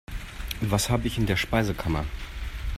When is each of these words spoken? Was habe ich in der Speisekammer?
Was 0.61 0.89
habe 0.89 1.05
ich 1.05 1.19
in 1.19 1.27
der 1.27 1.35
Speisekammer? 1.35 2.05